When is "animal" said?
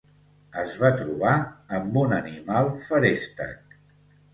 2.23-2.75